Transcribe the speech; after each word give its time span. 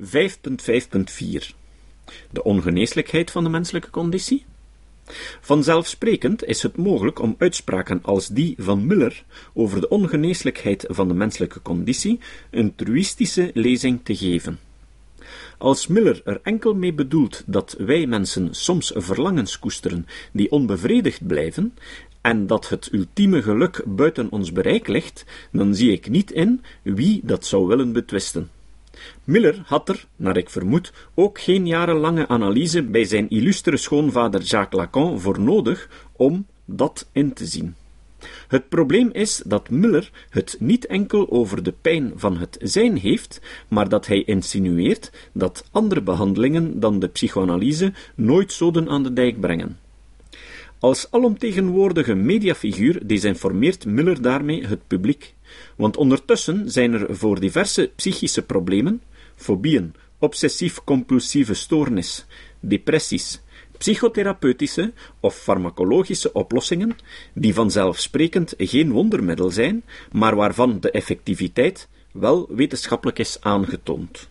5.5.4 0.00 0.06
De 2.30 2.42
ongeneeslijkheid 2.42 3.30
van 3.30 3.44
de 3.44 3.50
menselijke 3.50 3.90
conditie? 3.90 4.44
Vanzelfsprekend 5.40 6.44
is 6.44 6.62
het 6.62 6.76
mogelijk 6.76 7.18
om 7.18 7.34
uitspraken 7.38 7.98
als 8.02 8.28
die 8.28 8.54
van 8.58 8.86
Miller 8.86 9.24
over 9.54 9.80
de 9.80 9.88
ongeneeslijkheid 9.88 10.84
van 10.88 11.08
de 11.08 11.14
menselijke 11.14 11.62
conditie 11.62 12.20
een 12.50 12.74
truïstische 12.74 13.50
lezing 13.54 14.00
te 14.02 14.16
geven. 14.16 14.58
Als 15.58 15.86
Miller 15.86 16.20
er 16.24 16.40
enkel 16.42 16.74
mee 16.74 16.92
bedoelt 16.92 17.42
dat 17.46 17.74
wij 17.78 18.06
mensen 18.06 18.54
soms 18.54 18.92
verlangens 18.94 19.58
koesteren 19.58 20.06
die 20.32 20.50
onbevredigd 20.50 21.26
blijven, 21.26 21.74
en 22.20 22.46
dat 22.46 22.68
het 22.68 22.88
ultieme 22.92 23.42
geluk 23.42 23.82
buiten 23.86 24.30
ons 24.30 24.52
bereik 24.52 24.88
ligt, 24.88 25.24
dan 25.52 25.74
zie 25.74 25.92
ik 25.92 26.08
niet 26.08 26.30
in 26.30 26.62
wie 26.82 27.20
dat 27.24 27.46
zou 27.46 27.66
willen 27.66 27.92
betwisten. 27.92 28.50
Miller 29.24 29.62
had 29.64 29.88
er, 29.88 30.06
naar 30.16 30.36
ik 30.36 30.50
vermoed, 30.50 30.92
ook 31.14 31.40
geen 31.40 31.66
jarenlange 31.66 32.28
analyse 32.28 32.82
bij 32.82 33.04
zijn 33.04 33.28
illustere 33.28 33.76
schoonvader 33.76 34.40
Jacques 34.40 34.80
Lacan 34.80 35.20
voor 35.20 35.40
nodig 35.40 36.08
om 36.16 36.46
dat 36.64 37.08
in 37.12 37.32
te 37.32 37.46
zien. 37.46 37.74
Het 38.48 38.68
probleem 38.68 39.10
is 39.12 39.42
dat 39.46 39.70
Miller 39.70 40.10
het 40.30 40.56
niet 40.58 40.86
enkel 40.86 41.30
over 41.30 41.62
de 41.62 41.74
pijn 41.80 42.12
van 42.16 42.36
het 42.36 42.56
zijn 42.60 42.96
heeft, 42.96 43.40
maar 43.68 43.88
dat 43.88 44.06
hij 44.06 44.22
insinueert 44.22 45.12
dat 45.32 45.68
andere 45.70 46.02
behandelingen 46.02 46.80
dan 46.80 46.98
de 46.98 47.08
psychoanalyse 47.08 47.92
nooit 48.14 48.52
zoden 48.52 48.88
aan 48.88 49.02
de 49.02 49.12
dijk 49.12 49.40
brengen. 49.40 49.78
Als 50.80 51.10
alomtegenwoordige 51.10 52.14
mediafiguur 52.14 53.06
desinformeert 53.06 53.84
Miller 53.86 54.22
daarmee 54.22 54.66
het 54.66 54.86
publiek, 54.86 55.34
want 55.76 55.96
ondertussen 55.96 56.70
zijn 56.70 56.92
er 56.92 57.16
voor 57.16 57.40
diverse 57.40 57.90
psychische 57.96 58.42
problemen, 58.42 59.02
fobieën, 59.36 59.94
obsessief-compulsieve 60.18 61.54
stoornis, 61.54 62.26
depressies, 62.60 63.40
psychotherapeutische 63.78 64.92
of 65.20 65.36
farmacologische 65.36 66.32
oplossingen, 66.32 66.96
die 67.34 67.54
vanzelfsprekend 67.54 68.54
geen 68.58 68.90
wondermiddel 68.90 69.50
zijn, 69.50 69.84
maar 70.12 70.36
waarvan 70.36 70.80
de 70.80 70.90
effectiviteit 70.90 71.88
wel 72.12 72.46
wetenschappelijk 72.50 73.18
is 73.18 73.36
aangetoond. 73.40 74.29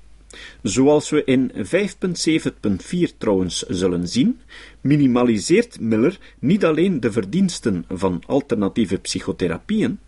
Zoals 0.61 1.09
we 1.09 1.23
in 1.23 1.51
5.7.4 1.55 3.17
trouwens 3.17 3.61
zullen 3.61 4.07
zien, 4.07 4.39
minimaliseert 4.81 5.79
Miller 5.79 6.19
niet 6.39 6.65
alleen 6.65 6.99
de 6.99 7.11
verdiensten 7.11 7.85
van 7.87 8.23
alternatieve 8.25 8.97
psychotherapieën, 8.97 9.99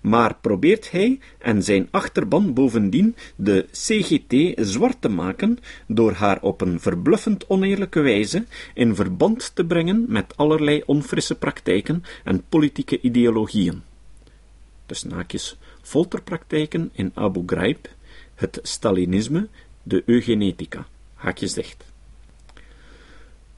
maar 0.00 0.36
probeert 0.40 0.90
hij 0.90 1.18
en 1.38 1.62
zijn 1.62 1.88
achterban 1.90 2.54
bovendien 2.54 3.16
de 3.36 3.66
CGT 3.70 4.66
zwart 4.68 5.00
te 5.00 5.08
maken 5.08 5.58
door 5.86 6.12
haar 6.12 6.42
op 6.42 6.60
een 6.60 6.80
verbluffend 6.80 7.46
oneerlijke 7.48 8.00
wijze 8.00 8.44
in 8.74 8.94
verband 8.94 9.54
te 9.54 9.64
brengen 9.64 10.04
met 10.08 10.36
allerlei 10.36 10.82
onfrisse 10.86 11.34
praktijken 11.34 12.02
en 12.24 12.44
politieke 12.48 13.00
ideologieën. 13.00 13.82
Dus 14.86 15.04
naakjes 15.04 15.56
folterpraktijken 15.82 16.90
in 16.92 17.10
Abu 17.14 17.42
Ghraib, 17.46 17.88
het 18.34 18.58
Stalinisme, 18.62 19.48
de 19.86 20.02
eugenetica. 20.06 20.86
Haakjes 21.14 21.52
dicht. 21.54 21.84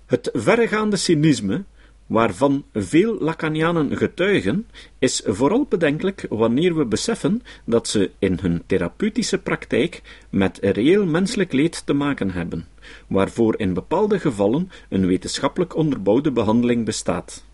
Het 0.06 0.30
verregaande 0.32 0.96
cynisme, 0.96 1.64
waarvan 2.06 2.64
veel 2.72 3.18
Lacanianen 3.20 3.96
getuigen, 3.96 4.66
is 4.98 5.22
vooral 5.24 5.66
bedenkelijk 5.68 6.26
wanneer 6.28 6.76
we 6.76 6.84
beseffen 6.84 7.42
dat 7.64 7.88
ze 7.88 8.10
in 8.18 8.38
hun 8.40 8.62
therapeutische 8.66 9.38
praktijk 9.38 10.02
met 10.30 10.58
reëel 10.62 11.06
menselijk 11.06 11.52
leed 11.52 11.86
te 11.86 11.92
maken 11.92 12.30
hebben, 12.30 12.66
waarvoor 13.06 13.58
in 13.58 13.74
bepaalde 13.74 14.18
gevallen 14.18 14.70
een 14.88 15.06
wetenschappelijk 15.06 15.76
onderbouwde 15.76 16.32
behandeling 16.32 16.84
bestaat. 16.84 17.44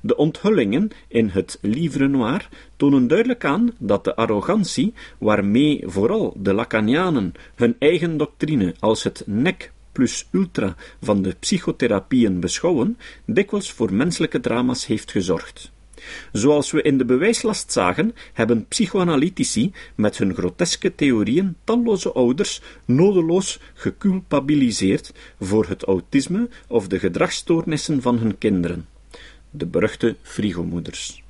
De 0.00 0.16
onthullingen 0.16 0.90
in 1.08 1.28
het 1.28 1.58
Livre 1.60 2.08
Noir 2.08 2.48
tonen 2.76 3.06
duidelijk 3.06 3.44
aan 3.44 3.70
dat 3.78 4.04
de 4.04 4.16
arrogantie 4.16 4.94
waarmee 5.18 5.82
vooral 5.86 6.34
de 6.36 6.52
Lacanianen 6.52 7.32
hun 7.54 7.76
eigen 7.78 8.16
doctrine 8.16 8.74
als 8.78 9.02
het 9.02 9.22
nek 9.26 9.72
plus 9.92 10.28
ultra 10.30 10.76
van 11.02 11.22
de 11.22 11.36
psychotherapieën 11.40 12.40
beschouwen, 12.40 12.98
dikwijls 13.24 13.72
voor 13.72 13.92
menselijke 13.92 14.40
drama's 14.40 14.86
heeft 14.86 15.10
gezorgd. 15.10 15.70
Zoals 16.32 16.70
we 16.70 16.82
in 16.82 16.98
de 16.98 17.04
bewijslast 17.04 17.72
zagen, 17.72 18.14
hebben 18.32 18.66
psychoanalytici 18.68 19.72
met 19.94 20.18
hun 20.18 20.34
groteske 20.34 20.94
theorieën 20.94 21.56
talloze 21.64 22.12
ouders 22.12 22.60
nodeloos 22.84 23.60
geculpabiliseerd 23.74 25.12
voor 25.40 25.66
het 25.66 25.82
autisme 25.82 26.48
of 26.68 26.88
de 26.88 26.98
gedragsstoornissen 26.98 28.02
van 28.02 28.18
hun 28.18 28.38
kinderen 28.38 28.86
de 29.50 29.66
beruchte 29.66 30.16
frigomoeders. 30.22 31.22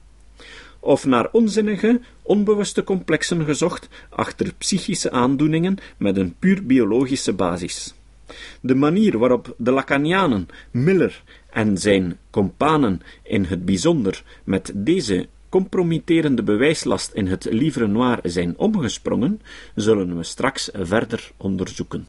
Of 0.81 1.07
naar 1.07 1.29
onzinnige, 1.33 2.01
onbewuste 2.23 2.85
complexen 2.85 3.45
gezocht 3.45 3.89
achter 4.09 4.55
psychische 4.59 5.11
aandoeningen 5.11 5.77
met 5.97 6.17
een 6.17 6.35
puur 6.39 6.67
biologische 6.67 7.33
basis. 7.33 7.95
De 8.61 8.75
manier 8.75 9.19
waarop 9.19 9.55
de 9.59 9.71
Lacanianen, 9.71 10.49
Miller 10.71 11.23
en 11.51 11.79
zijn 11.79 12.19
companen 12.31 13.01
in 13.23 13.45
het 13.45 13.65
bijzonder 13.65 14.23
met 14.45 14.73
deze 14.75 15.29
compromitterende 15.49 16.43
bewijslast 16.43 17.13
in 17.13 17.27
het 17.27 17.45
livre 17.45 17.87
noir 17.87 18.19
zijn 18.23 18.59
omgesprongen, 18.59 19.41
zullen 19.75 20.17
we 20.17 20.23
straks 20.23 20.71
verder 20.73 21.31
onderzoeken. 21.37 22.07